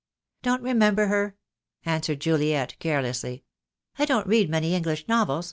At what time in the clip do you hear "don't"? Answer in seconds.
0.41-0.63, 4.05-4.25